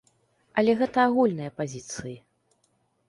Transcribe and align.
Але 0.61 0.71
гэта 0.79 0.97
агульныя 1.09 1.51
пазіцыі. 1.61 2.17